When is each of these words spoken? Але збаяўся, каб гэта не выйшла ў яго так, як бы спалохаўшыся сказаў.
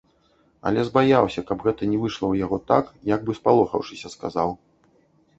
Але 0.67 0.81
збаяўся, 0.85 1.41
каб 1.49 1.59
гэта 1.67 1.89
не 1.91 1.99
выйшла 2.05 2.25
ў 2.29 2.35
яго 2.45 2.57
так, 2.71 2.85
як 3.11 3.27
бы 3.27 3.35
спалохаўшыся 3.41 4.07
сказаў. 4.15 4.49